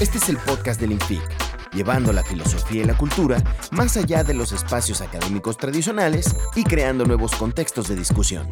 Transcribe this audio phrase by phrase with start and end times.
[0.00, 1.20] Este es el podcast del INFIC,
[1.74, 7.04] llevando la filosofía y la cultura más allá de los espacios académicos tradicionales y creando
[7.04, 8.48] nuevos contextos de discusión.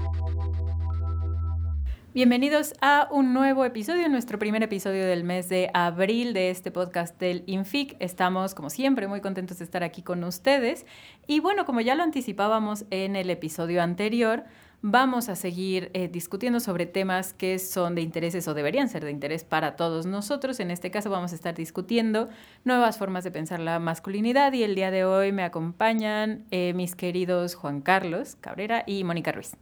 [2.12, 7.16] Bienvenidos a un nuevo episodio, nuestro primer episodio del mes de abril de este podcast
[7.20, 7.94] del INFIC.
[8.00, 10.84] Estamos, como siempre, muy contentos de estar aquí con ustedes.
[11.28, 14.42] Y bueno, como ya lo anticipábamos en el episodio anterior,
[14.88, 19.10] vamos a seguir eh, discutiendo sobre temas que son de intereses o deberían ser de
[19.10, 20.60] interés para todos nosotros.
[20.60, 22.28] En este caso vamos a estar discutiendo
[22.62, 26.94] nuevas formas de pensar la masculinidad y el día de hoy me acompañan eh, mis
[26.94, 29.56] queridos Juan Carlos Cabrera y Mónica Ruiz.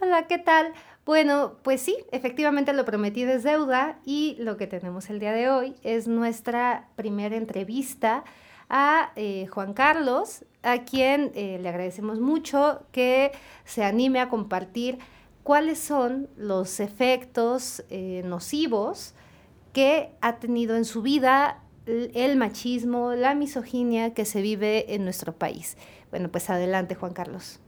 [0.00, 0.72] Hola, ¿qué tal?
[1.04, 5.50] Bueno, pues sí, efectivamente lo prometí es deuda y lo que tenemos el día de
[5.50, 8.22] hoy es nuestra primera entrevista
[8.68, 13.32] a eh, Juan Carlos, a quien eh, le agradecemos mucho que
[13.64, 14.98] se anime a compartir
[15.42, 19.14] cuáles son los efectos eh, nocivos
[19.72, 25.32] que ha tenido en su vida el machismo, la misoginia que se vive en nuestro
[25.32, 25.78] país.
[26.10, 27.60] Bueno, pues adelante, Juan Carlos.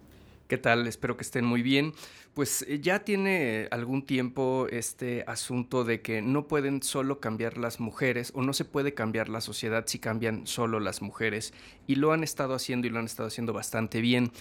[0.51, 0.89] ¿Qué tal?
[0.89, 1.93] Espero que estén muy bien.
[2.35, 7.79] Pues eh, ya tiene algún tiempo este asunto de que no pueden solo cambiar las
[7.79, 11.55] mujeres o no se puede cambiar la sociedad si cambian solo las mujeres
[11.87, 14.33] y lo han estado haciendo y lo han estado haciendo bastante bien.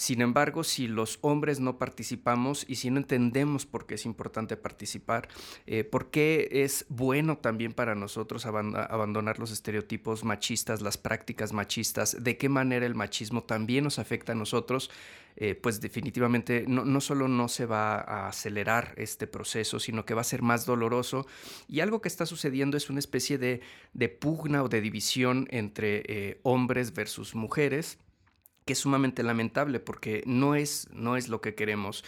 [0.00, 4.56] Sin embargo, si los hombres no participamos y si no entendemos por qué es importante
[4.56, 5.28] participar,
[5.66, 12.16] eh, por qué es bueno también para nosotros abandonar los estereotipos machistas, las prácticas machistas,
[12.18, 14.90] de qué manera el machismo también nos afecta a nosotros,
[15.42, 20.12] eh, pues definitivamente no, no, solo no se va a acelerar este proceso, sino que
[20.12, 21.26] va a ser más doloroso.
[21.66, 23.62] Y algo que está sucediendo es una especie de,
[24.20, 27.98] pugna o de división entre eh, hombres versus mujeres
[28.66, 32.04] que es sumamente lamentable porque no es, no es lo que queremos.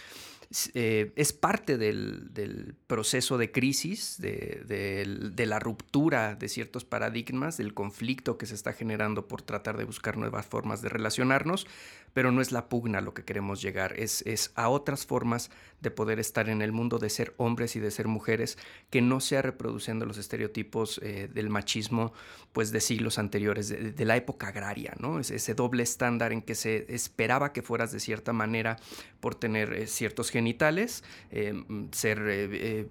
[0.75, 8.37] Eh, es parte del, proceso de crisis, de, la ruptura de ciertos paradigmas, del conflicto
[8.37, 11.65] que se está generando por tratar de buscar nuevas formas de relacionarnos,
[12.13, 15.49] pero no es la pugna lo que queremos llegar, es, es a otras formas
[15.81, 18.57] de poder estar en el mundo, de ser hombres y de ser mujeres,
[18.89, 22.13] que no sea reproduciendo los estereotipos eh, del machismo
[22.53, 25.19] pues de siglos anteriores, de, la época agraria, ¿no?
[25.19, 28.77] ese doble estándar en que se esperaba que fueras de cierta manera
[29.19, 32.87] por tener eh, ciertos genitales, eh, ser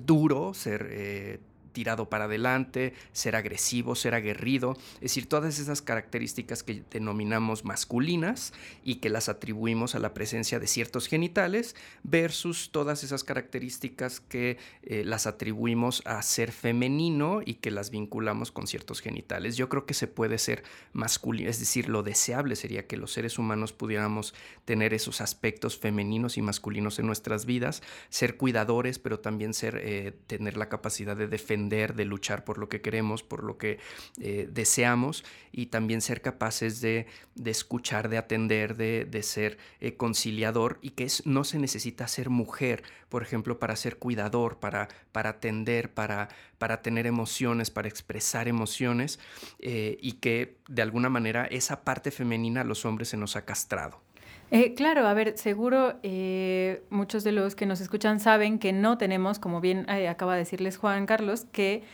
[0.00, 1.40] duro, ser
[1.72, 8.52] tirado para adelante, ser agresivo, ser aguerrido, es decir, todas esas características que denominamos masculinas
[8.84, 14.58] y que las atribuimos a la presencia de ciertos genitales versus todas esas características que
[14.82, 19.56] eh, las atribuimos a ser femenino y que las vinculamos con ciertos genitales.
[19.56, 20.62] Yo creo que se puede ser
[20.92, 24.34] masculino, es decir, lo deseable sería que los seres humanos pudiéramos
[24.64, 30.12] tener esos aspectos femeninos y masculinos en nuestras vidas, ser cuidadores, pero también ser, eh,
[30.26, 33.78] tener la capacidad de defender de luchar por lo que queremos, por lo que
[34.20, 37.06] eh, deseamos y también ser capaces de,
[37.44, 42.82] escuchar, de atender, de, ser eh, conciliador y que es, no se necesita ser mujer,
[43.08, 46.28] por ejemplo, para ser cuidador, para, para atender, para,
[46.58, 49.18] para tener emociones, para expresar emociones
[49.58, 53.44] eh, y que de alguna manera esa parte femenina a los hombres se nos ha
[53.44, 54.00] castrado.
[54.54, 58.98] Eh, claro, a ver, seguro eh, muchos de los que nos escuchan saben que no
[58.98, 61.84] tenemos, como bien eh, acaba de decirles Juan Carlos, que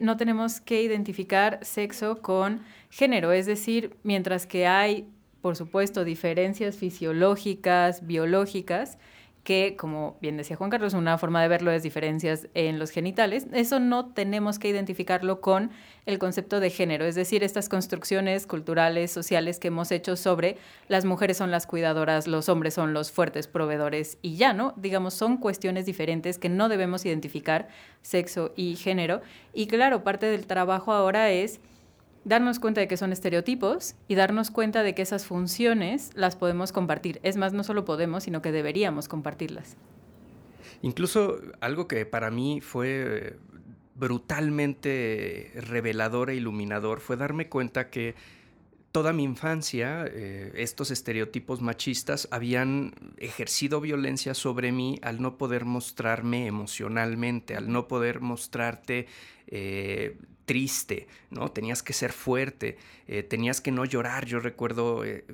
[0.00, 3.30] no tenemos que identificar sexo con género.
[3.30, 5.06] Es decir, mientras que hay,
[5.42, 8.98] por supuesto, diferencias fisiológicas, biológicas,
[9.48, 13.46] que, como bien decía Juan Carlos, una forma de verlo es diferencias en los genitales.
[13.54, 15.70] Eso no tenemos que identificarlo con
[16.04, 21.06] el concepto de género, es decir, estas construcciones culturales, sociales que hemos hecho sobre las
[21.06, 24.74] mujeres son las cuidadoras, los hombres son los fuertes proveedores y ya, ¿no?
[24.76, 27.68] Digamos, son cuestiones diferentes que no debemos identificar
[28.02, 29.22] sexo y género.
[29.54, 31.58] Y claro, parte del trabajo ahora es
[32.28, 36.72] darnos cuenta de que son estereotipos y darnos cuenta de que esas funciones las podemos
[36.72, 37.20] compartir.
[37.22, 39.76] Es más, no solo podemos, sino que deberíamos compartirlas.
[40.82, 43.38] Incluso algo que para mí fue
[43.94, 48.14] brutalmente revelador e iluminador fue darme cuenta que
[48.92, 55.64] toda mi infancia eh, estos estereotipos machistas habían ejercido violencia sobre mí al no poder
[55.64, 59.06] mostrarme emocionalmente, al no poder mostrarte
[59.48, 60.16] eh,
[60.48, 61.50] triste, ¿no?
[61.50, 64.24] Tenías que ser fuerte, eh, tenías que no llorar.
[64.24, 65.26] Yo recuerdo, eh,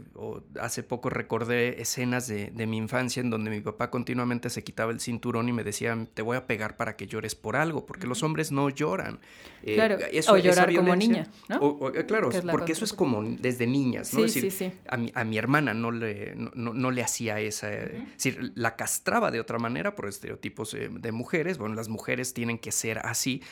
[0.60, 4.98] hace poco recordé escenas de, mi infancia en donde mi papá continuamente se quitaba el
[4.98, 8.24] cinturón y me decía, te voy a pegar para que llores por algo, porque los
[8.24, 9.20] hombres no lloran.
[9.62, 11.78] claro, o llorar como niña, ¿no?
[12.08, 14.24] claro, porque eso es como desde niñas, ¿no?
[14.24, 18.52] es decir, A, mi, a mi hermana no le, no, le hacía esa, es decir,
[18.56, 21.58] la castraba de otra manera por estereotipos de mujeres.
[21.58, 23.42] Bueno, las mujeres tienen que ser así,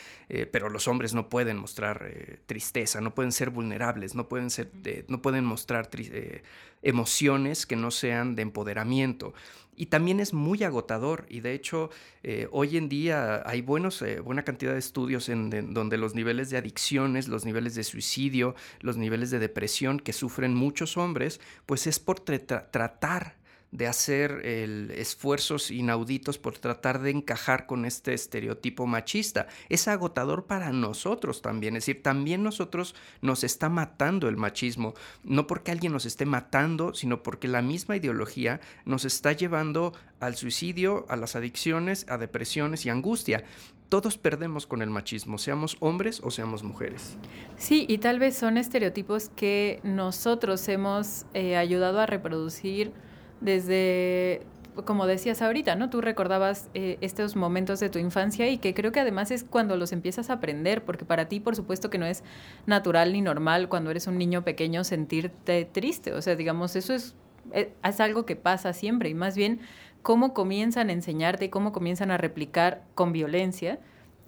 [0.51, 4.71] pero los hombres no pueden mostrar eh, tristeza, no pueden ser vulnerables, no pueden, ser,
[5.09, 6.43] no pueden mostrar eh,
[6.83, 9.35] emociones que no sean de empoderamiento.
[9.75, 11.91] Y también es muy agotador y de hecho
[12.23, 16.59] eh, hoy en día hay buenos, buena cantidad de estudios en, donde los niveles de
[16.59, 21.99] adicciones, los niveles de suicidio, los niveles de depresión que sufren muchos hombres, pues es
[21.99, 23.42] por tratar
[23.73, 29.49] de hacer esfuerzos inauditos por tratar de encajar con este estereotipo machista.
[29.69, 35.47] Es agotador para nosotros también, es decir, también nosotros nos está matando el machismo, no
[35.47, 41.07] porque alguien nos esté matando, sino porque la misma ideología nos está llevando al suicidio,
[41.09, 43.45] a las adicciones, a depresiones y angustia
[43.93, 47.19] todos perdemos con el machismo, seamos hombres o seamos mujeres.
[47.59, 52.95] Sí, y tal vez son estereotipos que nosotros hemos eh, ayudado a reproducir
[53.43, 54.43] desde,
[54.85, 55.91] como decías ahorita, ¿no?
[55.91, 59.77] Tú recordabas eh, estos momentos de tu infancia y que creo que además es cuando
[59.77, 62.23] los empiezas a aprender, porque para ti, por supuesto, que no es
[62.67, 66.13] natural ni normal cuando eres un niño pequeño sentirte triste.
[66.13, 67.15] O sea, digamos, eso es,
[67.53, 69.61] eh, es algo que pasa siempre y más bien
[70.03, 73.79] cómo comienzan a enseñarte y cómo comienzan a replicar con violencia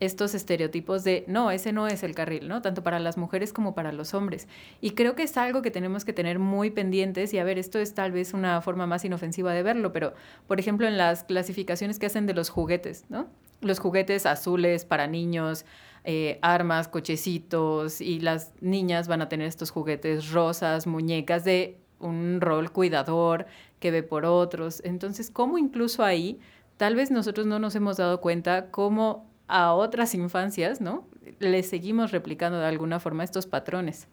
[0.04, 2.62] estos estereotipos de no, ese no es el carril, ¿no?
[2.62, 4.48] Tanto para las mujeres como para los hombres.
[4.80, 7.78] Y creo que es algo que tenemos que tener muy pendientes y a ver, esto
[7.78, 10.14] es tal vez una forma más inofensiva de verlo, pero
[10.46, 13.28] por ejemplo en las clasificaciones que hacen de los juguetes, ¿no?
[13.60, 15.64] Los juguetes azules para niños,
[16.04, 22.40] eh, armas, cochecitos y las niñas van a tener estos juguetes rosas, muñecas de un
[22.42, 23.46] rol cuidador
[23.80, 24.82] que ve por otros.
[24.84, 26.38] Entonces, ¿cómo incluso ahí,
[26.76, 31.06] tal vez nosotros no nos hemos dado cuenta cómo a otras infancias, ¿no?
[31.38, 34.08] Les seguimos replicando de alguna forma estos patrones.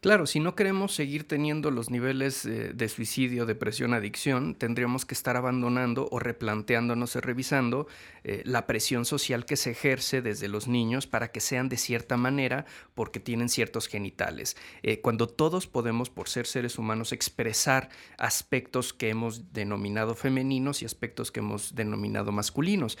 [0.00, 5.14] Claro, si no queremos seguir teniendo los niveles eh, de suicidio, depresión, adicción, tendríamos que
[5.14, 7.88] estar abandonando o replanteándonos y revisando
[8.22, 12.16] eh, la presión social que se ejerce desde los niños para que sean de cierta
[12.16, 12.64] manera
[12.94, 14.56] porque tienen ciertos genitales.
[14.84, 20.84] Eh, cuando todos podemos, por ser seres humanos, expresar aspectos que hemos denominado femeninos y
[20.84, 22.98] aspectos que hemos denominado masculinos.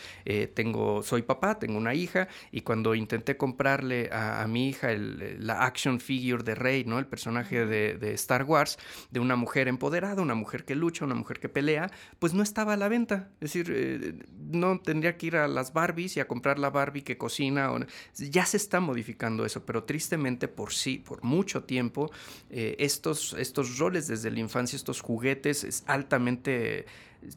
[0.54, 6.00] tengo, soy papá, tengo una hija y cuando intenté comprarle a, mi hija la action
[6.00, 8.78] figure de Rey, el personaje de, Star Wars,
[9.10, 12.74] de una mujer empoderada, una mujer que lucha, una mujer que pelea, pues no estaba
[12.74, 13.30] a la venta.
[13.40, 17.02] Es decir, eh, no tendría que ir a las Barbies y a comprar la Barbie
[17.02, 17.70] que cocina.
[18.14, 22.10] Ya se está modificando eso, pero tristemente por sí, por mucho tiempo,
[22.50, 26.86] eh, estos, estos roles desde la infancia, estos juguetes es altamente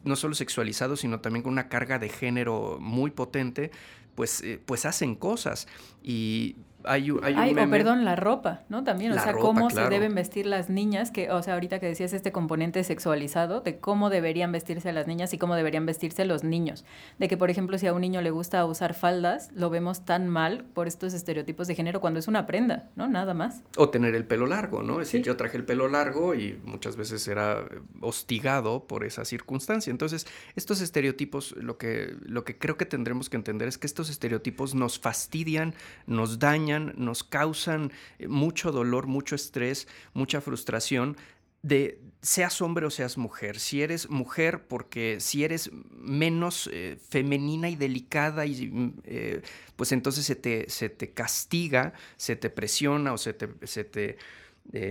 [0.04, 3.70] no solo sexualizados, sino también con una carga de género muy potente,
[4.14, 5.66] pues, eh, pues hacen cosas.
[6.02, 8.84] Y hay, hay o perdón, la ropa, ¿no?
[8.84, 12.12] También, o sea, cómo se deben vestir las niñas, que, o sea, ahorita que decías
[12.12, 16.84] este componente sexualizado, de cómo deberían vestirse las niñas y cómo deberían vestirse los niños.
[17.18, 20.28] De que, por ejemplo, si a un niño le gusta usar faldas, lo vemos tan
[20.28, 23.08] mal por estos estereotipos de género cuando es una prenda, ¿no?
[23.08, 23.62] Nada más.
[23.76, 25.00] O tener el pelo largo, ¿no?
[25.00, 27.64] Es decir, yo traje el pelo largo y muchas veces era
[28.00, 29.90] hostigado por esa circunstancia.
[29.90, 30.26] Entonces,
[30.56, 34.74] estos estereotipos, lo que, lo que creo que tendremos que entender es que estos estereotipos
[34.74, 35.74] nos fastidian,
[36.06, 41.16] nos dañan, nos causan eh, mucho dolor, mucho estrés, mucha frustración
[41.62, 43.58] de seas hombre o seas mujer.
[43.58, 49.42] Si eres mujer, porque si eres menos eh, femenina y delicada, y, mm, eh,
[49.76, 54.16] pues entonces se te, se te, castiga, se te presiona o se te, se te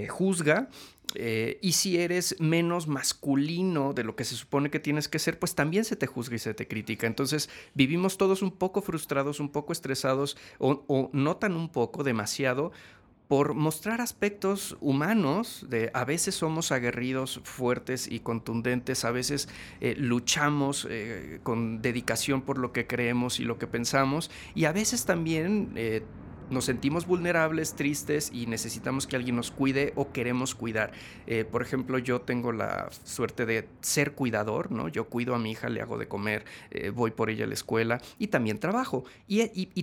[0.10, 0.70] juzga.
[1.16, 5.40] Eh, y si eres menos masculino de lo que se supone que tienes que ser,
[5.40, 7.08] pues también se te juzga y se te critica.
[7.08, 12.72] Entonces vivimos todos un poco frustrados, un poco estresados, o, o notan un poco, demasiado,
[13.32, 19.48] por mostrar aspectos humanos, de a veces somos aguerridos, fuertes y contundentes, a veces
[19.80, 24.74] eh, luchamos eh, con dedicación por lo que creemos y lo que pensamos, y a
[24.74, 25.72] veces también
[26.52, 30.92] nos sentimos vulnerables, tristes y necesitamos que alguien nos cuide o queremos cuidar.
[31.26, 34.90] Eh, por ejemplo, yo tengo la suerte de ser cuidador, ¿no?
[34.90, 37.54] Yo cuido a mi hija, le hago de comer, eh, voy por ella a la
[37.54, 39.06] escuela y también trabajo.
[39.28, 39.42] Y,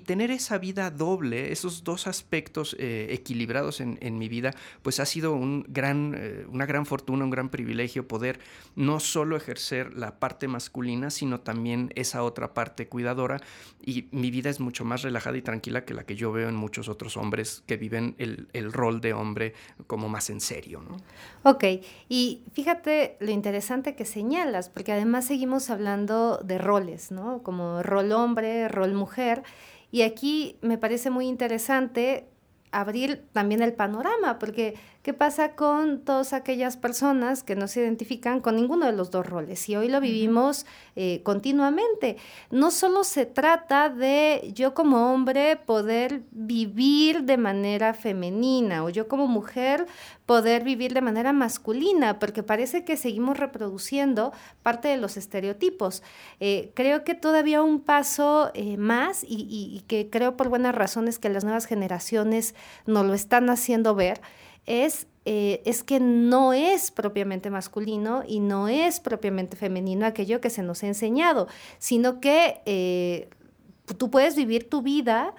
[0.09, 5.35] tener esa vida doble, esos dos aspectos eh, equilibrados en, mi vida, pues ha sido
[5.35, 8.41] un gran, una gran fortuna, un gran privilegio poder
[8.75, 13.41] no solo ejercer la parte masculina, sino también esa otra parte cuidadora.
[13.85, 16.58] Y mi vida es mucho más relajada y tranquila que la que yo veo en
[16.59, 19.55] muchos otros hombres que viven el, el rol de hombre
[19.87, 20.83] como más en serio.
[20.83, 20.97] ¿no?
[21.43, 21.65] Ok,
[22.09, 27.43] y fíjate lo interesante que señalas, porque además seguimos hablando de roles, ¿no?
[27.43, 29.43] Como rol hombre, rol mujer,
[29.91, 32.27] y aquí me parece muy interesante
[32.71, 38.41] abrir también el panorama, porque ¿qué pasa con todas aquellas personas que no se identifican
[38.41, 39.69] con ninguno de los dos roles?
[39.69, 42.17] Y hoy lo vivimos eh, continuamente.
[42.51, 49.09] No solo se trata de yo como hombre poder vivir de manera femenina o yo
[49.09, 49.87] como mujer
[50.27, 56.03] poder vivir de manera masculina, porque parece que seguimos reproduciendo parte de los estereotipos.
[56.39, 61.19] Eh, creo que todavía un paso eh, más y, y que creo por buenas razones
[61.19, 64.21] que las nuevas generaciones nos lo están haciendo ver,
[64.69, 70.51] es, eh, es que no es propiamente masculino y no es propiamente femenino aquello que
[70.51, 71.49] se nos ha enseñado,
[71.79, 73.31] sino que eh,
[73.97, 75.35] tú puedes vivir tu vida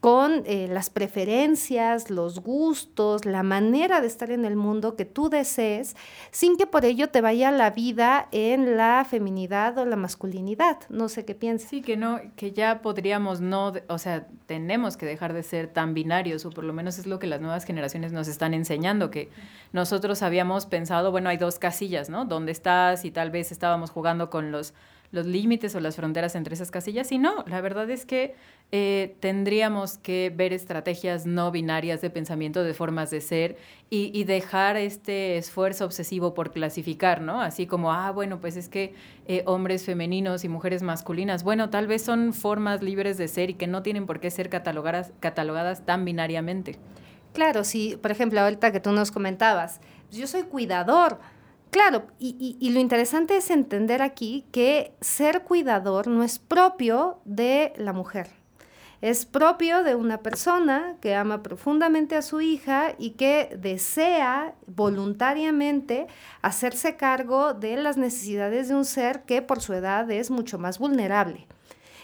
[0.00, 5.28] con eh, las preferencias, los gustos, la manera de estar en el mundo que tú
[5.28, 5.94] desees,
[6.30, 10.78] sin que por ello te vaya la vida en la feminidad o la masculinidad.
[10.88, 11.68] No sé qué piensas.
[11.68, 15.92] Sí, que no, que ya podríamos no, o sea, tenemos que dejar de ser tan
[15.92, 19.28] binarios, o por lo menos es lo que las nuevas generaciones nos están enseñando, que
[19.72, 22.24] nosotros habíamos pensado, bueno, hay dos casillas, ¿no?
[22.24, 23.04] ¿Dónde estás?
[23.04, 24.72] Y tal vez estábamos jugando con los
[25.12, 28.34] los límites o las fronteras entre esas casillas y no, la verdad es que
[28.72, 33.56] eh, tendríamos que ver estrategias no binarias de pensamiento, de formas de ser
[33.90, 37.40] y, dejar este esfuerzo obsesivo por clasificar, ¿no?
[37.40, 38.94] Así como, ah, bueno, pues es que
[39.26, 43.54] eh, hombres femeninos y mujeres masculinas, bueno, tal vez son formas libres de ser y
[43.54, 46.76] que no tienen por qué ser catalogadas, tan binariamente.
[47.32, 49.80] Claro, sí, por ejemplo, ahorita que tú nos comentabas,
[50.12, 51.18] yo soy cuidador,
[51.70, 57.92] Claro, y, lo interesante es entender aquí que ser cuidador no es propio de la
[57.92, 58.28] mujer.
[59.00, 66.06] Es propio de una persona que ama profundamente a su hija y que desea voluntariamente
[66.42, 70.78] hacerse cargo de las necesidades de un ser que por su edad es mucho más
[70.78, 71.46] vulnerable.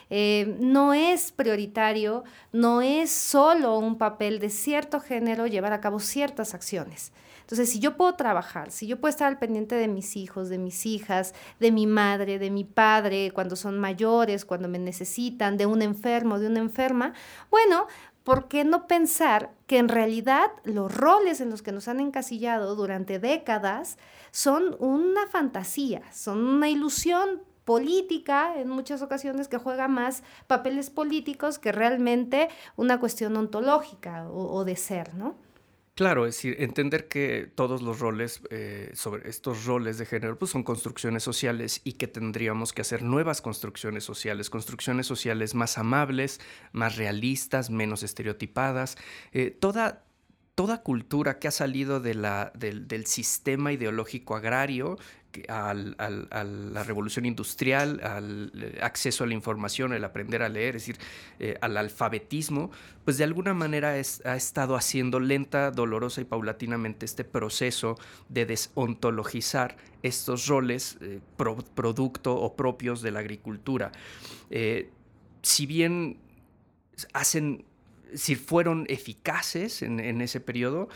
[0.09, 5.99] Eh, no es prioritario, no es solo un papel de cierto género llevar a cabo
[5.99, 7.13] ciertas acciones.
[7.47, 10.59] Entonces, si yo puedo trabajar, si yo puedo estar al pendiente de mis hijos, de
[10.59, 15.65] mis hijas, de mi madre, de mi padre, cuando son mayores, cuando me necesitan, de
[15.65, 17.15] un enfermo, de una enferma,
[17.49, 17.87] bueno,
[18.25, 22.75] ¿por qué no pensar que en realidad los roles en los que nos han encasillado
[22.75, 23.97] durante décadas
[24.33, 31.61] son una fantasía, son una ilusión política en muchas ocasiones que juega más papeles políticos
[31.61, 35.46] que realmente una cuestión ontológica o, de ser, ¿no?
[35.97, 40.51] Claro, es decir, entender que todos los roles, eh, sobre estos roles de género, pues
[40.51, 46.39] son construcciones sociales y que tendríamos que hacer nuevas construcciones sociales, construcciones sociales más amables,
[46.73, 48.99] más realistas, menos estereotipadas.
[49.33, 50.05] Eh, toda,
[50.55, 54.99] toda cultura que ha salido del sistema ideológico agrario
[55.49, 60.83] a la revolución industrial, al eh, acceso a la información, el aprender a leer, es
[60.83, 60.99] decir,
[61.39, 62.71] eh, al alfabetismo,
[63.05, 67.97] pues de alguna manera ha estado haciendo lenta, dolorosa y paulatinamente este proceso
[68.29, 71.21] de desontologizar estos roles eh,
[71.75, 73.93] producto o propios de la agricultura.
[75.43, 76.19] si bien
[77.13, 77.65] hacen
[78.15, 80.89] si fueron eficaces en, ese periodo,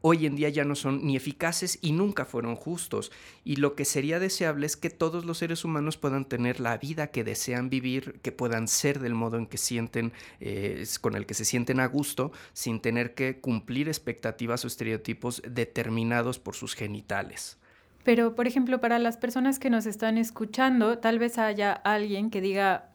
[0.00, 3.10] hoy en día ya no son ni eficaces y nunca fueron justos.
[3.44, 7.08] Y lo que sería deseable es que todos los seres humanos puedan tener la vida
[7.08, 11.34] que desean vivir, que puedan ser del modo en que sienten, eh, con el que
[11.34, 17.56] se sienten a gusto, sin tener que cumplir expectativas o estereotipos determinados por sus genitales.
[18.04, 22.40] Pero, por ejemplo, para las personas que nos están escuchando, tal vez haya alguien que
[22.40, 22.89] diga,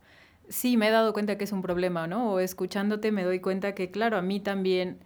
[0.49, 2.33] sí, me he dado cuenta que es un problema, ¿no?
[2.33, 4.99] O escuchándote me doy cuenta que, claro, a mí también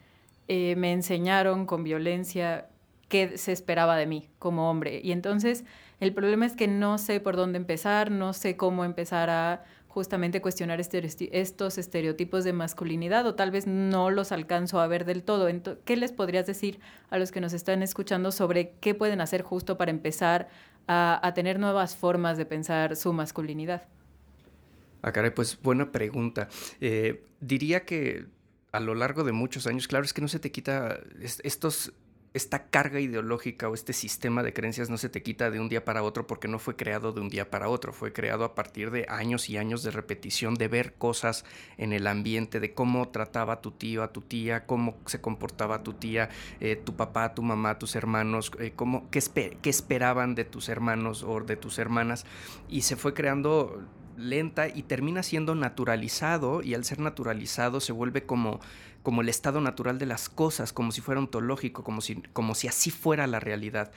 [0.48, 2.70] eh, me enseñaron con violencia
[3.08, 5.02] qué se esperaba de mí como hombre.
[5.04, 5.66] Y entonces
[6.00, 10.42] el problema es que no sé por dónde empezar, no sé cómo empezar a justamente
[10.42, 15.48] cuestionar estos estereotipos de masculinidad o tal vez no los alcanzo a ver del todo.
[15.84, 16.80] ¿Qué les podrías decir
[17.10, 20.48] a los que nos están escuchando sobre qué pueden hacer justo para empezar
[20.88, 23.84] a tener nuevas formas de pensar su masculinidad?
[25.02, 26.50] Ah, pues buena pregunta.
[26.82, 28.26] Eh, diría que
[28.72, 31.00] a lo largo de muchos años, claro, es que no se te quita
[31.44, 31.94] estos
[32.34, 35.84] esta carga ideológica o este sistema de creencias no se te quita de un día
[35.84, 38.92] para otro porque no fue creado de un día para otro, fue creado a partir
[38.92, 41.44] de años y años de repetición, de ver cosas
[41.78, 45.94] en el ambiente, de cómo trataba tu tío, a tu tía, cómo se comportaba tu
[45.94, 46.30] tía,
[46.60, 48.74] eh, tu papá, tu mamá, tus hermanos, eh,
[49.10, 52.26] qué, qué esperaban de tus hermanos o de tus hermanas.
[52.70, 53.82] Y se fue creando
[54.20, 58.60] lenta y termina siendo naturalizado y al ser naturalizado se vuelve como,
[59.02, 62.68] como el estado natural de las cosas, como si fuera ontológico, como si, como si
[62.68, 63.92] así fuera la realidad.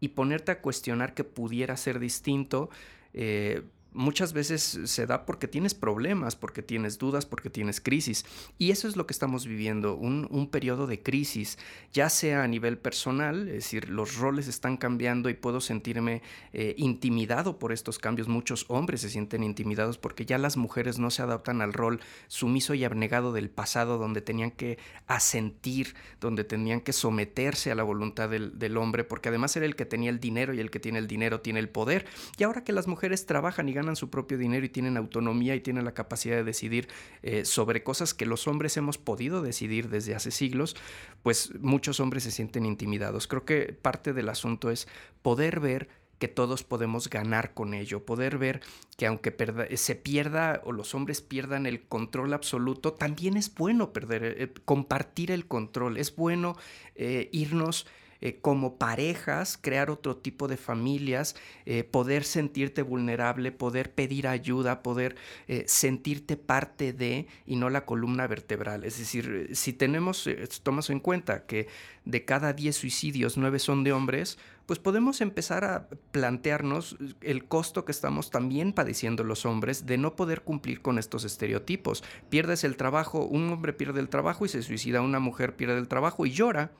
[0.00, 2.70] Y ponerte a cuestionar que pudiera ser distinto,
[3.14, 8.24] eh, muchas veces se da porque tienes problemas, porque tienes dudas, porque tienes crisis.
[8.58, 11.58] Y eso es lo que estamos viviendo, un, periodo de crisis,
[11.92, 16.74] ya sea a nivel personal, es decir, los roles están cambiando y puedo sentirme eh,
[16.78, 18.28] intimidado por estos cambios.
[18.28, 22.74] Muchos hombres se sienten intimidados porque ya las mujeres no se adaptan al rol sumiso
[22.74, 28.30] y abnegado del pasado, donde tenían que asentir, donde tenían que someterse a la voluntad
[28.30, 30.98] del, del hombre, porque además era el que tenía el dinero y el que tiene
[30.98, 32.06] el dinero tiene el poder.
[32.38, 35.60] Y ahora que las mujeres trabajan y ganan su propio dinero y tienen autonomía y
[35.60, 36.88] tienen la capacidad de decidir
[37.22, 40.76] eh, sobre cosas que los hombres hemos podido decidir desde hace siglos,
[41.22, 43.26] pues muchos hombres se sienten intimidados.
[43.26, 44.88] Creo que parte del asunto es
[45.22, 48.60] poder ver que todos podemos ganar con ello, poder ver
[48.96, 49.34] que aunque
[49.76, 55.30] se pierda o los hombres pierdan el control absoluto, también es bueno perder, eh, compartir
[55.30, 56.56] el control, es bueno
[56.96, 57.86] eh, irnos
[58.20, 64.82] eh, como parejas, crear otro tipo de familias, eh, poder sentirte vulnerable, poder pedir ayuda,
[64.82, 68.84] poder eh, sentirte parte de y no la columna vertebral.
[68.84, 70.28] Es decir, si tenemos,
[70.62, 71.68] tomas en cuenta que
[72.04, 77.84] de cada 10 suicidios, 9 son de hombres, pues podemos empezar a plantearnos el costo
[77.84, 82.04] que estamos también padeciendo los hombres de no poder cumplir con estos estereotipos.
[82.28, 85.88] Pierdes el trabajo, un hombre pierde el trabajo y se suicida, una mujer pierde el
[85.88, 86.72] trabajo y llora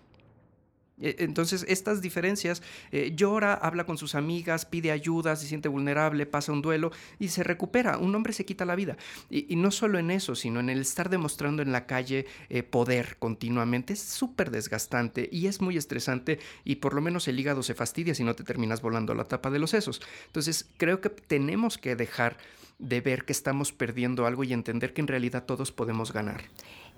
[1.01, 6.53] entonces, estas diferencias, eh, llora, habla con sus amigas, pide ayuda, se siente vulnerable, pasa
[6.53, 7.99] un duelo y se recupera.
[7.99, 8.97] Un hombre se quita la vida.
[9.31, 13.17] Y, no solo en eso, sino en el estar demostrando en la calle eh, poder
[13.19, 13.93] continuamente.
[13.93, 18.15] Es súper desgastante y es muy estresante y por lo menos el hígado se fastidia
[18.15, 20.01] si no te terminas volando la tapa de los sesos.
[20.27, 22.39] Entonces, creo que tenemos que dejar
[22.79, 26.43] de ver que estamos perdiendo algo y entender que en realidad todos podemos ganar.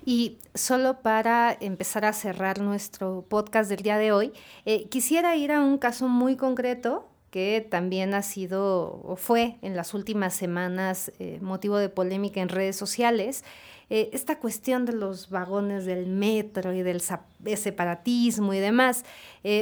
[0.03, 4.33] Y solo para empezar a cerrar nuestro podcast del día de hoy,
[4.65, 9.75] eh, quisiera ir a un caso muy concreto que también ha sido o fue en
[9.75, 13.45] las últimas semanas eh, motivo de polémica en redes sociales.
[13.89, 19.03] Eh, esta cuestión de los vagones del metro y del separatismo y demás.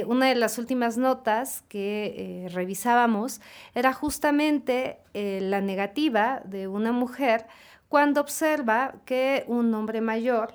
[0.06, 3.40] una de las últimas notas que revisábamos
[3.74, 7.46] era justamente la negativa de una mujer
[7.90, 10.54] cuando observa que un hombre mayor,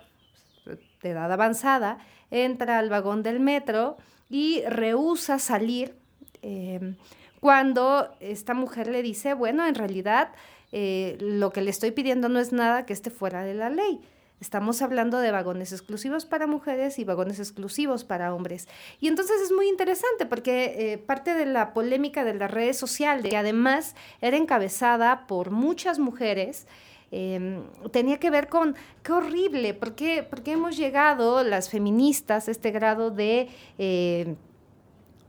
[1.04, 2.00] de edad avanzada,
[2.32, 3.98] entra al vagón del metro
[4.30, 5.96] y rehúsa salir
[6.42, 6.96] eh,
[7.42, 10.30] cuando esta mujer le dice, bueno, en realidad
[10.72, 14.00] eh, lo que le estoy pidiendo no es nada que esté fuera de la ley.
[14.40, 18.70] Estamos hablando de vagones exclusivos para mujeres y vagones exclusivos para hombres.
[19.02, 23.30] Y entonces es muy interesante porque eh, parte de la polémica de las redes sociales,
[23.30, 26.66] que además era encabezada por muchas mujeres,
[27.12, 32.72] Em, tenía que ver con qué horrible, ¿por qué, hemos llegado las feministas a este
[32.72, 33.50] grado de...
[33.78, 34.36] Eh,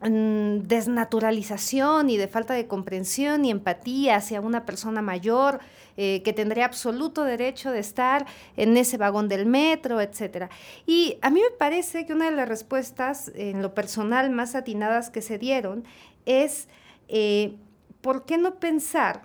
[0.01, 5.61] mm, desnaturalización y de falta de comprensión y empatía hacia una persona mayor
[5.99, 8.27] eh, que tendría absoluto derecho de estar
[8.59, 10.51] en ese vagón del metro, etc.
[10.87, 15.09] Y a mí me parece que una de las respuestas en lo personal más atinadas
[15.09, 15.85] que se dieron
[16.27, 16.69] es
[17.09, 17.57] eh,
[18.03, 19.23] ¿por qué no pensar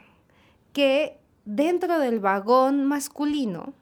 [0.71, 3.73] que dentro del vagón masculino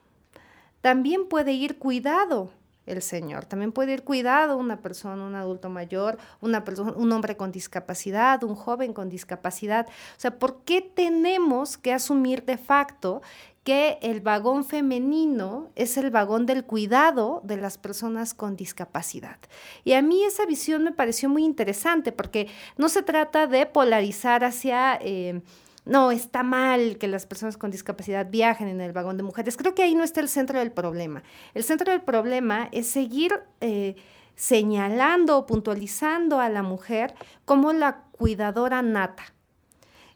[0.82, 2.52] también puede ir cuidado
[2.90, 3.46] el Señor.
[3.46, 8.44] También puede ir cuidado una persona, un adulto mayor, una persona, un hombre con discapacidad,
[8.44, 9.88] un joven con discapacidad.
[9.88, 13.22] O sea, ¿por qué tenemos que asumir de facto
[13.64, 19.38] que el vagón femenino es el vagón del cuidado de las personas con discapacidad?
[19.84, 24.44] Y a mí esa visión me pareció muy interesante porque no se trata de polarizar
[24.44, 24.98] hacia...
[25.02, 25.42] Eh,
[25.90, 29.58] no, está mal que las personas con discapacidad viajen en el vagón de mujeres.
[29.58, 31.24] Creo que ahí no está el centro del problema.
[31.56, 33.96] El centro del problema es seguir eh,
[34.36, 39.34] señalando o puntualizando a la mujer como la cuidadora nata.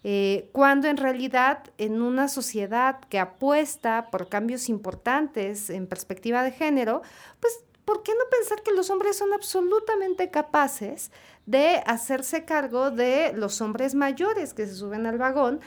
[0.04, 6.52] Eh, cuando en realidad en una sociedad que apuesta por cambios importantes en perspectiva de
[6.52, 7.02] género,
[7.40, 11.12] pues ¿por qué no pensar que los hombres son absolutamente capaces
[11.46, 15.60] de hacerse cargo de los hombres mayores que se suben al vagón,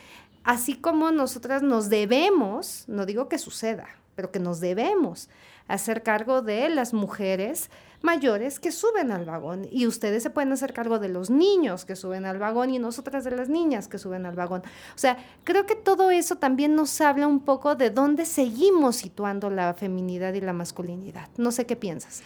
[0.45, 5.29] así como nosotras nos debemos, no digo que suceda, pero que nos debemos
[5.69, 7.71] hacer cargo de las mujeres
[8.03, 11.97] mayores que suben al vagón y ustedes se pueden hacer cargo de los niños que
[11.97, 14.63] suben al vagón y nosotras de las niñas que suben al vagón.
[14.95, 19.51] O sea, creo que todo eso también nos habla un poco de dónde seguimos situando
[19.51, 21.29] la feminidad y la masculinidad.
[21.37, 22.23] No sé qué piensas.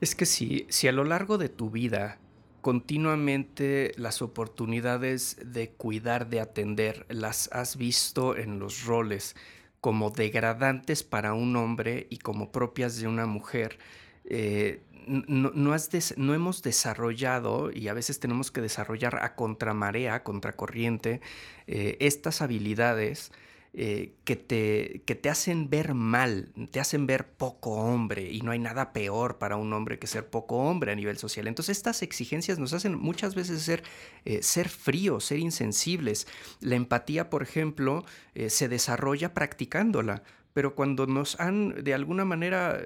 [0.00, 2.18] Es que si, si a lo largo de tu vida
[2.64, 9.36] continuamente las oportunidades de cuidar, de atender, las has visto en los roles
[9.82, 13.78] como degradantes para un hombre y como propias de una mujer.
[14.24, 21.20] Eh, no, no, hemos desarrollado, y a veces tenemos que desarrollar a contramarea, contracorriente,
[21.66, 23.32] eh, estas habilidades
[23.72, 28.52] eh, que, te, que te hacen ver mal, te hacen ver poco hombre y no
[28.52, 31.48] hay nada peor para un hombre que ser poco hombre a nivel social.
[31.48, 33.82] Entonces estas exigencias nos hacen muchas veces ser,
[34.24, 36.28] eh, ser fríos, ser insensibles.
[36.60, 38.04] La empatía, por ejemplo,
[38.48, 40.22] se desarrolla practicándola
[40.54, 42.80] pero cuando nos han, de alguna manera,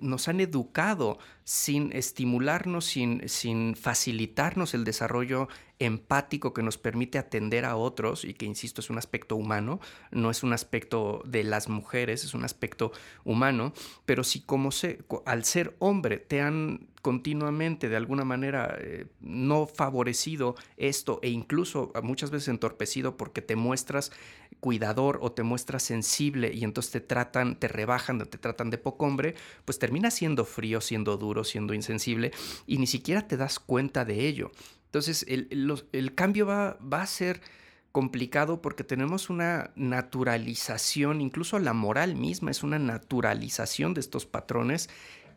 [0.00, 7.66] nos han educado sin estimularnos, sin, sin facilitarnos el desarrollo empático que nos permite atender
[7.66, 9.78] a otros y que, insisto, es un aspecto humano,
[10.10, 12.92] no es un aspecto de las mujeres, es un aspecto
[13.24, 13.74] humano,
[14.06, 19.68] pero si como se, al ser hombre te han continuamente de alguna manera eh, no
[19.68, 24.10] favorecido esto e incluso muchas veces entorpecido porque te muestras
[24.66, 29.06] cuidador o te muestras sensible y entonces te tratan, te rebajan, te tratan de poco
[29.06, 32.32] hombre, pues termina siendo frío, siendo duro, siendo insensible
[32.66, 34.50] y ni siquiera te das cuenta de ello.
[34.86, 37.42] Entonces el, cambio va, va a ser
[37.92, 44.90] complicado porque tenemos una naturalización, incluso la moral misma es una naturalización de estos patrones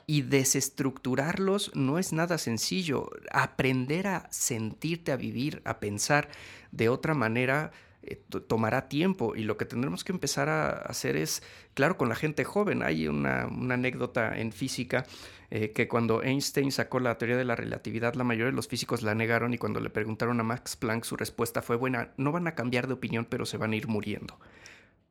[0.07, 3.11] y desestructurarlos no es nada sencillo.
[3.31, 6.29] Aprender a sentirte, a vivir, a pensar
[6.71, 7.71] de otra manera
[8.09, 11.43] eh, tomará tiempo y lo que tendremos que empezar a hacer es,
[11.73, 12.83] claro, con la gente joven.
[12.83, 15.05] Hay una, anécdota en física
[15.51, 19.03] eh, que cuando Einstein sacó la teoría de la relatividad, la mayoría de los físicos
[19.03, 22.47] la negaron y cuando le preguntaron a Max Planck, su respuesta fue, buena, no van
[22.47, 24.39] a cambiar de opinión, pero se van a ir muriendo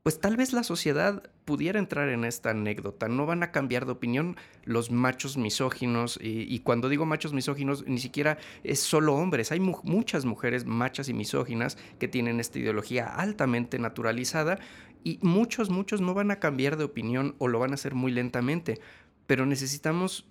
[0.02, 3.08] pues tal vez la sociedad pudiera entrar en esta anécdota.
[3.08, 6.18] No van a cambiar de opinión los machos misóginos.
[6.22, 9.52] Y, cuando digo machos misóginos, ni siquiera es solo hombres.
[9.52, 14.58] Hay muchas mujeres machas y misóginas que tienen esta ideología altamente naturalizada.
[15.04, 18.12] Y muchos, muchos no van a cambiar de opinión o lo van a hacer muy
[18.12, 18.80] lentamente.
[19.26, 20.26] Pero necesitamos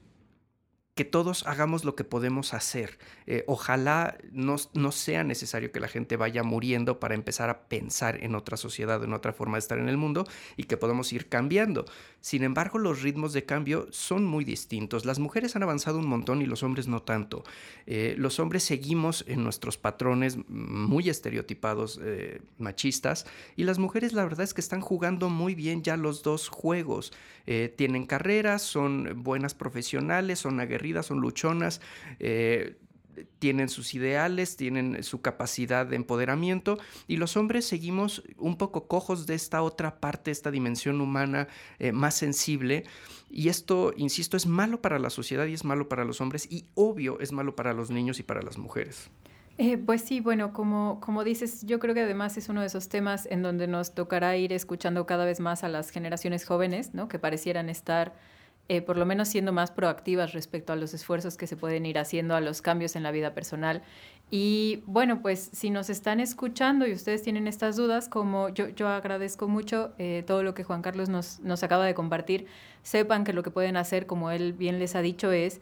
[0.98, 2.98] que todos hagamos lo que podemos hacer.
[3.28, 8.22] Eh, ojalá no, no, sea necesario que la gente vaya muriendo para empezar a pensar
[8.24, 11.30] en otra sociedad, en otra forma de estar en el mundo y que podamos ir
[11.30, 11.86] cambiando.
[12.28, 15.06] Sin embargo, los ritmos de cambio son muy distintos.
[15.06, 17.46] Las mujeres han avanzado un montón y los hombres no tanto.
[17.86, 24.26] Eh, los hombres seguimos en nuestros patrones muy estereotipados, eh, machistas, y las mujeres la
[24.26, 27.14] verdad es que están jugando muy bien ya los dos juegos.
[27.78, 31.80] tienen carreras, son buenas profesionales, son aguerridas son luchonas,
[32.20, 32.76] eh,
[33.40, 36.78] tienen sus ideales, tienen su capacidad de empoderamiento
[37.08, 41.48] y los hombres seguimos un poco cojos de esta otra parte, esta dimensión humana
[41.80, 42.84] eh, más sensible.
[43.30, 46.66] Y esto, insisto, es malo para la sociedad y es malo para los hombres y
[46.76, 49.10] obvio es malo para los niños y para las mujeres.
[49.58, 52.90] Eh, pues sí, bueno, como, como dices, yo creo que además es uno de esos
[52.90, 57.08] temas en donde nos tocará ir escuchando cada vez más a las generaciones jóvenes, ¿no?
[57.08, 58.14] Que parecieran estar
[58.70, 61.98] eh, por lo menos siendo más proactivas respecto a los esfuerzos que se pueden ir
[61.98, 63.82] haciendo a los cambios en la vida personal.
[64.30, 68.90] Y bueno, pues si nos están escuchando y ustedes tienen estas dudas, como yo, yo
[68.90, 72.46] agradezco mucho eh, todo lo que Juan Carlos nos, nos acaba de compartir,
[72.84, 75.62] sepan que lo que pueden hacer, como él bien les ha dicho, es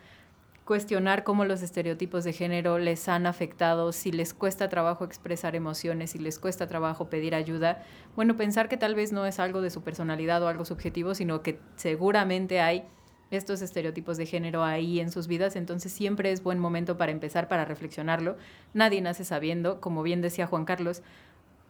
[0.65, 6.11] cuestionar cómo los estereotipos de género les han afectado, si les cuesta trabajo expresar emociones,
[6.11, 7.83] si les cuesta trabajo pedir ayuda.
[8.15, 11.43] Bueno, pensar que tal vez no es algo de su personalidad o algo subjetivo, sino
[11.43, 12.83] que seguramente hay
[13.29, 17.47] estos estereotipos de género ahí en sus vidas, entonces siempre es buen momento para empezar,
[17.47, 18.35] para reflexionarlo.
[18.73, 21.03] Nadie nace sabiendo, como bien decía Juan Carlos,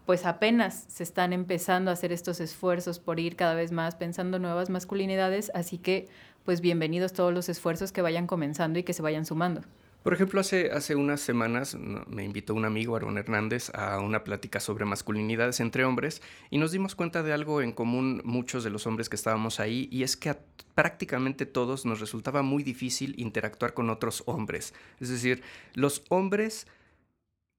[0.06, 4.39] pues apenas se están empezando a hacer estos esfuerzos por ir cada vez más pensando
[4.39, 6.08] nuevas masculinidades, así que
[6.44, 9.62] pues bienvenidos todos los esfuerzos que vayan comenzando y que se vayan sumando.
[10.04, 14.60] Por ejemplo, hace, hace unas semanas me invitó un amigo, Aaron Hernández, a una plática
[14.60, 18.86] sobre masculinidades entre hombres y nos dimos cuenta de algo en común muchos de los
[18.86, 20.38] hombres que estábamos ahí y es que a
[20.76, 24.76] prácticamente todos nos resultaba muy difícil interactuar con otros hombres.
[25.00, 25.41] Es decir,
[25.74, 26.68] los hombres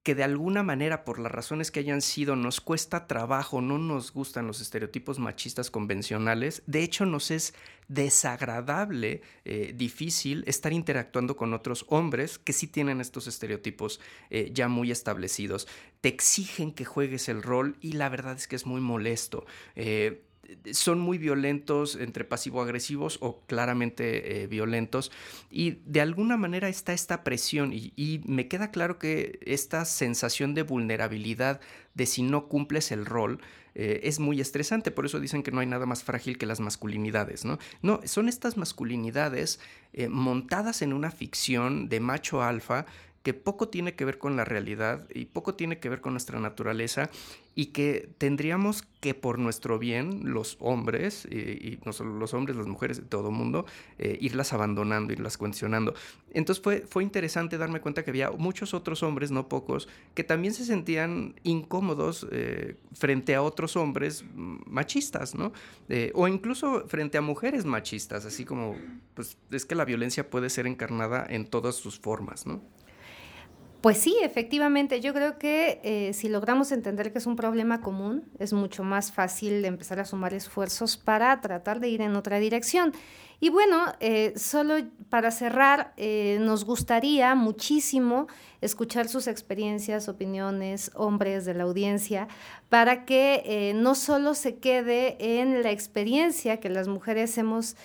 [0.06, 4.12] que de alguna manera, por las razones que hayan sido, nos cuesta trabajo, no nos
[4.12, 7.54] gustan los estereotipos machistas convencionales, de hecho nos es
[7.88, 13.98] desagradable, eh, difícil estar interactuando con otros hombres que sí tienen estos estereotipos
[14.30, 15.66] eh, ya muy establecidos.
[16.00, 19.44] Te exigen que juegues el rol y la verdad es que es muy molesto.
[19.74, 20.22] Eh,
[20.72, 25.12] son muy violentos, entre pasivo-agresivos o claramente eh, violentos.
[25.50, 30.62] Y de alguna manera está esta presión y, me queda claro que esta sensación de
[30.62, 31.60] vulnerabilidad
[31.94, 33.40] de si no cumples el rol
[33.74, 34.90] eh, es muy estresante.
[34.90, 37.58] Por eso dicen que no hay nada más frágil que las masculinidades, ¿no?
[37.82, 39.60] No, son estas masculinidades
[39.92, 42.86] eh, montadas en una ficción de macho alfa
[43.26, 46.38] que poco tiene que ver con la realidad y poco tiene que ver con nuestra
[46.38, 47.10] naturaleza
[47.56, 52.68] y que tendríamos que por nuestro bien, los hombres, y no solo los hombres, las
[52.68, 53.66] mujeres, todo mundo,
[53.98, 55.94] eh, irlas abandonando, irlas cuestionando.
[56.34, 60.54] Entonces fue, fue interesante darme cuenta que había muchos otros hombres, no pocos, que también
[60.54, 65.52] se sentían incómodos eh, frente a otros hombres machistas, ¿no?
[65.88, 68.76] Eh, o incluso frente a mujeres machistas, así como,
[69.14, 72.62] pues es que la violencia puede ser encarnada en todas sus formas, ¿no?
[73.80, 78.24] Pues sí, efectivamente, yo creo que eh, si logramos entender que es un problema común,
[78.38, 82.92] es mucho más fácil empezar a sumar esfuerzos para tratar de ir en otra dirección.
[83.38, 84.76] Y bueno, eh, solo
[85.10, 88.28] para cerrar, eh, nos gustaría muchísimo
[88.62, 92.28] escuchar sus experiencias, opiniones, hombres de la audiencia,
[92.70, 97.76] para que no solo se quede en la experiencia que las mujeres hemos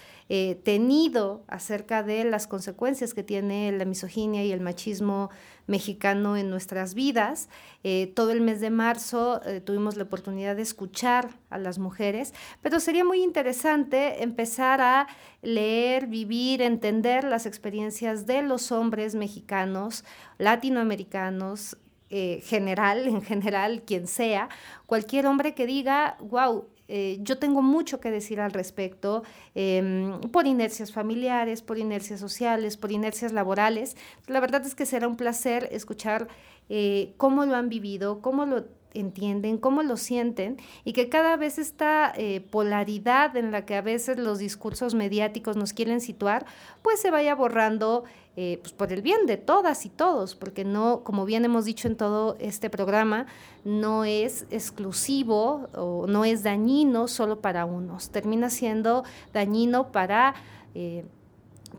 [1.47, 5.29] acerca de las consecuencias que tiene la misoginia y el machismo
[5.67, 7.49] mexicano en nuestras vidas.
[7.83, 12.33] Eh, todo el mes de marzo eh, tuvimos la oportunidad de escuchar a las mujeres,
[12.61, 15.07] pero sería muy interesante empezar a
[15.41, 20.05] leer, vivir, entender las experiencias de los hombres mexicanos,
[20.37, 21.77] latinoamericanos,
[22.09, 24.49] eh, general, en general, quien sea,
[24.85, 29.23] cualquier hombre que diga, wow, eh, yo tengo mucho que decir al respecto
[29.55, 33.95] em, por inercias familiares, por inercias sociales, por inercias laborales.
[34.27, 36.27] La verdad es que será un placer escuchar
[36.67, 41.59] eh, cómo lo han vivido, cómo lo entienden, cómo lo sienten y que cada vez
[41.59, 46.45] esta eh, polaridad en la que a veces los discursos mediáticos nos quieren situar,
[46.81, 48.03] pues se vaya borrando
[48.35, 51.87] eh, pues por el bien de todas y todos, porque no, como bien hemos dicho
[51.87, 53.27] en todo este programa,
[53.65, 60.35] no es exclusivo o no es dañino solo para unos, termina siendo dañino para...
[60.75, 61.05] Eh,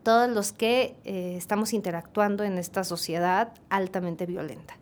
[0.03, 4.75] todos los que estamos interactuando en esta sociedad altamente violenta.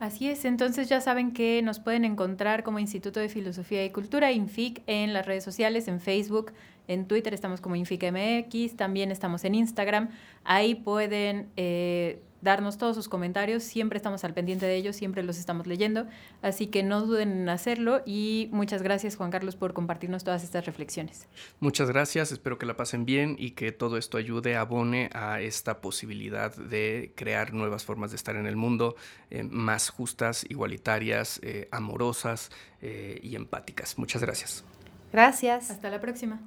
[0.00, 4.32] Así es, entonces ya saben que nos pueden encontrar como Instituto de Filosofía y Cultura,
[4.32, 6.52] INFIC, en las redes sociales, en Facebook,
[6.88, 10.08] en Twitter estamos como InficMX, también estamos en Instagram.
[10.42, 15.38] Ahí pueden eh, darnos todos sus comentarios, siempre estamos al pendiente de ellos, siempre los
[15.38, 16.06] estamos leyendo,
[16.42, 20.66] así que no duden en hacerlo y muchas gracias Juan Carlos por compartirnos todas estas
[20.66, 21.26] reflexiones.
[21.60, 25.80] Muchas gracias, espero que la pasen bien y que todo esto ayude, abone a esta
[25.80, 28.96] posibilidad de crear nuevas formas de estar en el mundo,
[29.30, 32.50] eh, más justas, igualitarias, eh, amorosas
[32.80, 33.98] eh, y empáticas.
[33.98, 34.64] Muchas gracias.
[35.12, 35.70] Gracias.
[35.70, 36.40] Hasta la próxima.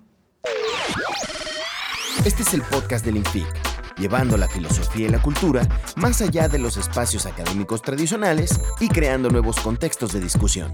[2.25, 6.59] Este es el podcast del INFIC llevando la filosofía y la cultura más allá de
[6.59, 10.73] los espacios académicos tradicionales y creando nuevos contextos de discusión.